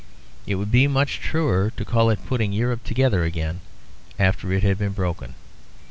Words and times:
It 0.47 0.55
would 0.55 0.71
be 0.71 0.87
much 0.87 1.19
truer 1.19 1.71
to 1.77 1.85
call 1.85 2.09
it 2.09 2.25
putting 2.25 2.51
Europe 2.51 2.83
together 2.83 3.23
again 3.23 3.59
after 4.17 4.51
it 4.51 4.63
had 4.63 4.79
been 4.79 4.93
broken. 4.93 5.35